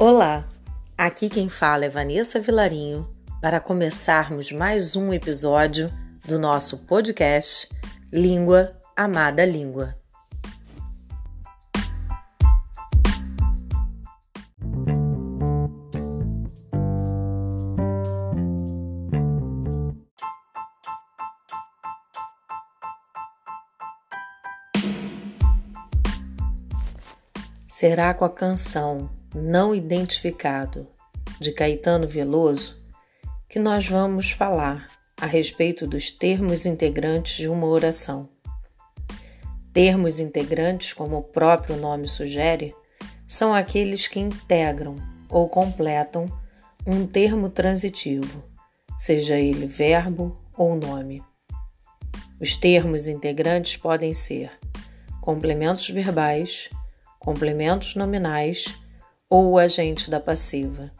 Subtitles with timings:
[0.00, 0.48] Olá,
[0.96, 3.10] aqui quem fala é Vanessa Vilarinho
[3.42, 5.90] para começarmos mais um episódio
[6.24, 7.68] do nosso podcast
[8.12, 9.96] Língua Amada Língua.
[27.80, 30.88] Será com a canção Não Identificado
[31.38, 32.76] de Caetano Veloso
[33.48, 38.28] que nós vamos falar a respeito dos termos integrantes de uma oração.
[39.72, 42.74] Termos integrantes, como o próprio nome sugere,
[43.28, 44.96] são aqueles que integram
[45.28, 46.26] ou completam
[46.84, 48.42] um termo transitivo,
[48.96, 51.22] seja ele verbo ou nome.
[52.40, 54.50] Os termos integrantes podem ser
[55.20, 56.68] complementos verbais,
[57.18, 58.66] complementos nominais
[59.28, 60.90] ou o agente da passiva.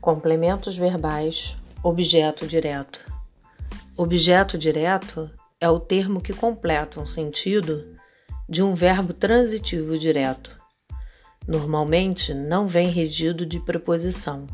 [0.00, 3.00] Complementos verbais, objeto direto.
[3.96, 7.96] Objeto direto é o termo que completa um sentido
[8.48, 10.58] de um verbo transitivo direto.
[11.46, 14.46] Normalmente não vem regido de preposição.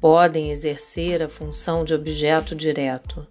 [0.00, 3.26] Podem exercer a função de objeto direto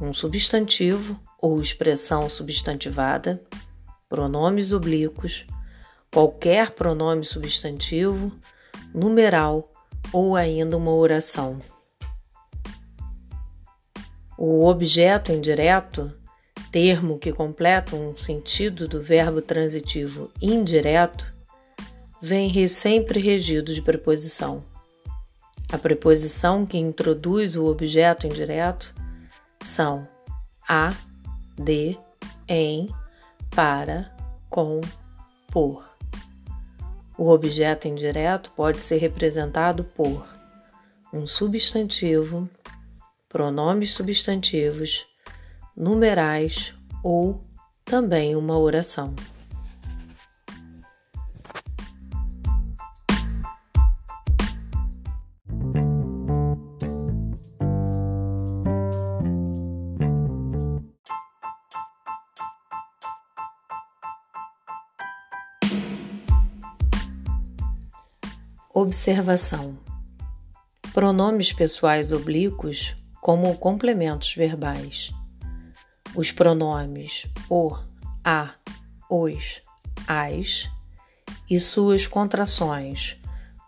[0.00, 3.40] um substantivo ou expressão substantivada,
[4.08, 5.46] pronomes oblíquos,
[6.12, 8.32] qualquer pronome substantivo,
[8.92, 9.70] numeral
[10.12, 11.58] ou ainda uma oração.
[14.36, 16.12] O objeto indireto,
[16.72, 21.32] termo que completa um sentido do verbo transitivo indireto,
[22.20, 24.64] vem sempre regido de preposição.
[25.70, 28.94] A preposição que introduz o objeto indireto
[29.62, 30.06] são
[30.68, 30.92] a,
[31.56, 31.96] de,
[32.48, 32.88] em,
[33.54, 34.12] para,
[34.50, 34.80] com,
[35.52, 35.84] por.
[37.16, 40.26] O objeto indireto pode ser representado por
[41.12, 42.48] um substantivo
[43.34, 45.04] pronomes substantivos,
[45.76, 46.72] numerais
[47.02, 47.44] ou
[47.84, 49.12] também uma oração.
[68.72, 69.76] Observação:
[70.92, 75.10] Pronomes pessoais oblíquos como complementos verbais.
[76.14, 77.74] Os pronomes o,
[78.22, 78.52] a,
[79.08, 79.62] os,
[80.06, 80.70] as
[81.48, 83.16] e suas contrações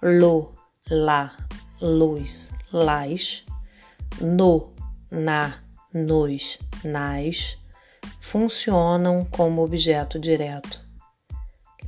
[0.02, 0.54] lo,
[0.90, 1.34] lá,
[1.80, 3.46] luz, las,
[4.20, 4.74] no,
[5.10, 5.54] na,
[5.90, 7.56] nos, nas
[8.20, 10.86] funcionam como objeto direto.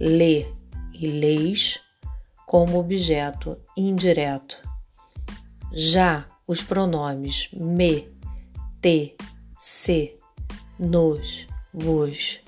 [0.00, 0.46] Lê
[0.94, 1.78] e leis
[2.46, 4.56] como objeto indireto.
[5.70, 8.08] Já os pronomes me,
[8.80, 9.14] te,
[9.58, 10.16] se,
[10.78, 12.40] nos, vos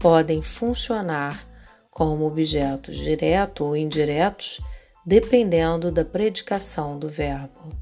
[0.00, 1.40] podem funcionar
[1.88, 4.60] como objetos diretos ou indiretos,
[5.06, 7.72] dependendo da predicação do verbo.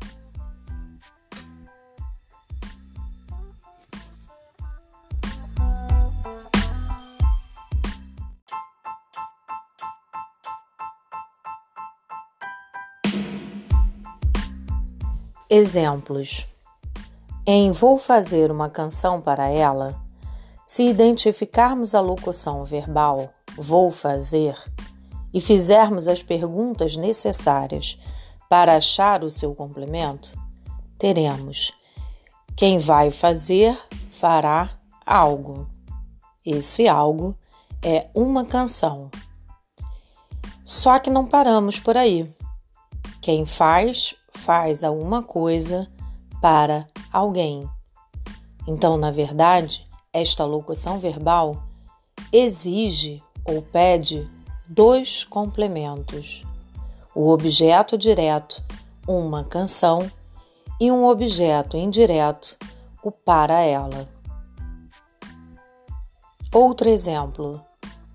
[15.48, 16.44] Exemplos:
[17.46, 19.94] Em vou fazer uma canção para ela,
[20.66, 24.58] se identificarmos a locução verbal vou fazer
[25.32, 27.96] e fizermos as perguntas necessárias
[28.48, 30.36] para achar o seu complemento,
[30.98, 31.72] teremos
[32.56, 33.78] quem vai fazer
[34.10, 34.70] fará
[35.04, 35.68] algo.
[36.44, 37.36] Esse algo
[37.82, 39.10] é uma canção.
[40.64, 42.28] Só que não paramos por aí.
[43.20, 45.88] Quem faz faz alguma coisa
[46.40, 47.68] para alguém.
[48.66, 51.62] Então, na verdade, esta locução verbal
[52.32, 54.28] exige ou pede
[54.66, 56.44] dois complementos:
[57.14, 58.62] o objeto direto,
[59.06, 60.10] uma canção,
[60.80, 62.56] e um objeto indireto,
[63.02, 64.06] o para ela.
[66.52, 67.62] Outro exemplo: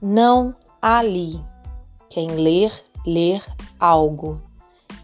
[0.02, 1.40] não ali.
[2.10, 2.74] Quem ler,
[3.06, 3.42] ler
[3.80, 4.42] algo.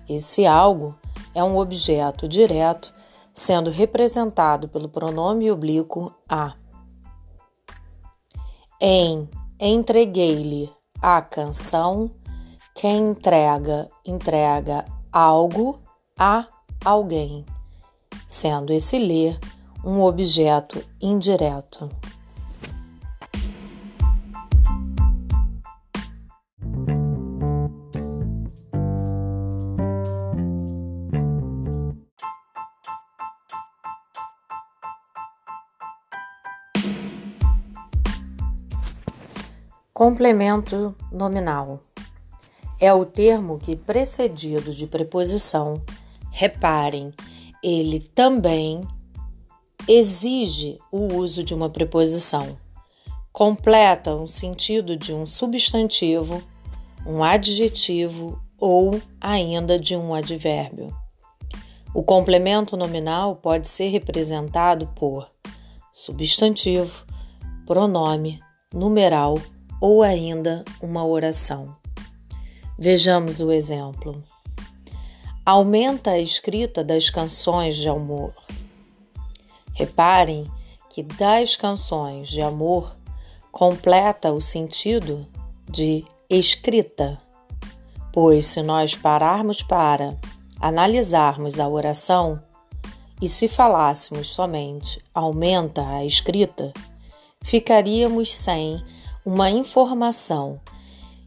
[0.09, 0.95] Esse algo
[1.37, 2.91] é um objeto direto,
[3.31, 6.55] sendo representado pelo pronome oblíquo a.
[8.81, 9.29] Em
[9.59, 10.67] entreguei-lhe
[10.99, 12.09] a canção.
[12.73, 15.79] Quem entrega, entrega algo
[16.17, 16.47] a
[16.83, 17.45] alguém,
[18.27, 19.39] sendo esse ler
[19.85, 21.87] um objeto indireto.
[39.97, 41.79] Complemento nominal
[42.79, 45.81] é o termo que, precedido de preposição,
[46.29, 47.11] reparem,
[47.63, 48.87] ele também
[49.87, 52.59] exige o uso de uma preposição.
[53.31, 56.43] Completa um sentido de um substantivo,
[57.03, 60.95] um adjetivo ou ainda de um advérbio.
[61.91, 65.27] O complemento nominal pode ser representado por
[65.91, 67.03] substantivo,
[67.65, 68.39] pronome,
[68.71, 69.39] numeral
[69.79, 71.75] ou ainda uma oração.
[72.77, 74.23] Vejamos o exemplo.
[75.45, 78.33] Aumenta a escrita das canções de amor.
[79.73, 80.49] Reparem
[80.89, 82.95] que das canções de amor
[83.51, 85.27] completa o sentido
[85.69, 87.19] de escrita,
[88.11, 90.17] pois se nós pararmos para
[90.59, 92.41] analisarmos a oração
[93.21, 96.71] e se falássemos somente aumenta a escrita,
[97.41, 98.83] ficaríamos sem
[99.27, 100.57] uma informação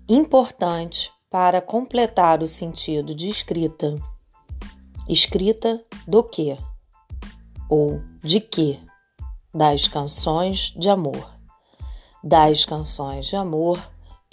[0.09, 3.95] importante para completar o sentido de escrita.
[5.07, 6.57] Escrita do que?
[7.69, 8.81] Ou de que?
[9.53, 11.31] Das canções de amor.
[12.25, 13.79] Das canções de amor,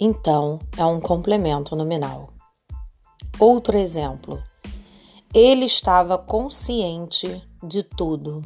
[0.00, 2.32] então, é um complemento nominal.
[3.38, 4.42] Outro exemplo.
[5.34, 8.42] Ele estava consciente de tudo.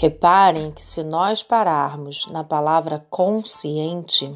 [0.00, 4.32] Reparem que se nós pararmos na palavra consciente,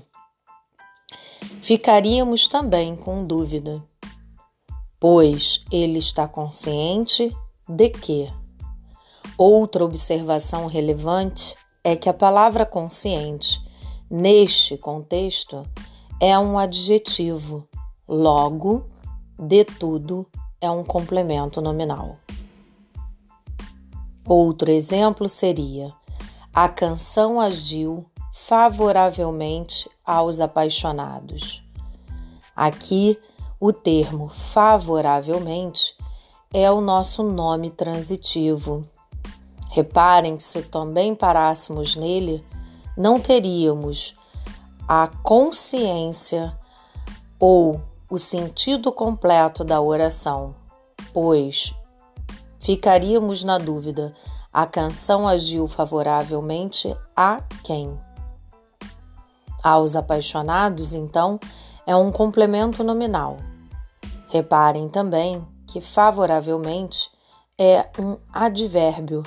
[1.60, 3.80] ficaríamos também com dúvida,
[4.98, 7.32] pois ele está consciente
[7.68, 8.28] de que.
[9.38, 11.54] Outra observação relevante
[11.84, 13.60] é que a palavra consciente,
[14.10, 15.64] neste contexto,
[16.20, 17.68] é um adjetivo,
[18.08, 18.88] logo,
[19.38, 20.26] de tudo
[20.60, 22.16] é um complemento nominal.
[24.24, 25.92] Outro exemplo seria:
[26.54, 31.62] a canção agiu favoravelmente aos apaixonados.
[32.54, 33.18] Aqui,
[33.58, 35.94] o termo favoravelmente
[36.52, 38.86] é o nosso nome transitivo.
[39.70, 42.44] Reparem que se também parássemos nele,
[42.96, 44.14] não teríamos
[44.86, 46.56] a consciência
[47.38, 47.80] ou
[48.10, 50.54] o sentido completo da oração,
[51.14, 51.74] pois
[52.62, 54.14] ficaríamos na dúvida:
[54.52, 58.00] a canção agiu favoravelmente a quem?
[59.62, 61.38] Aos apaixonados, então,
[61.86, 63.38] é um complemento nominal.
[64.28, 67.10] Reparem também que favoravelmente
[67.58, 69.22] é um advérbio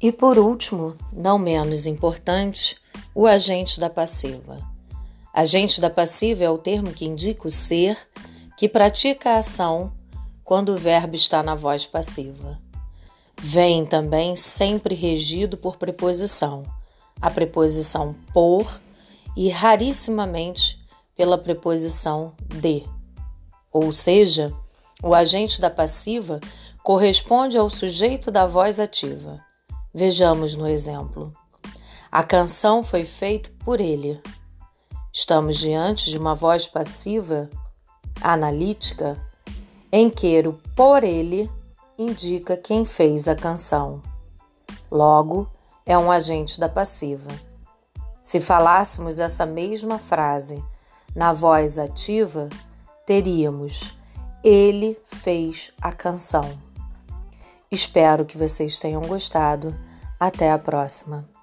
[0.00, 2.76] E por último, não menos importante,
[3.14, 4.58] o agente da passiva.
[5.32, 7.96] Agente da passiva é o termo que indica o ser
[8.56, 9.92] que pratica a ação
[10.42, 12.58] quando o verbo está na voz passiva.
[13.40, 16.62] Vem também sempre regido por preposição,
[17.20, 18.80] a preposição por
[19.36, 20.78] e rarissimamente
[21.14, 22.84] pela preposição de.
[23.72, 24.54] Ou seja,
[25.02, 26.40] o agente da passiva
[26.82, 29.44] corresponde ao sujeito da voz ativa.
[29.98, 31.32] Vejamos no exemplo.
[32.12, 34.20] A canção foi feita por ele.
[35.10, 37.48] Estamos diante de uma voz passiva,
[38.20, 39.16] analítica,
[39.90, 41.50] em que o por ele
[41.98, 44.02] indica quem fez a canção.
[44.90, 45.50] Logo,
[45.86, 47.30] é um agente da passiva.
[48.20, 50.62] Se falássemos essa mesma frase
[51.14, 52.50] na voz ativa,
[53.06, 53.96] teríamos
[54.44, 56.66] ele fez a canção.
[57.70, 59.85] Espero que vocês tenham gostado.
[60.18, 61.35] Até a próxima!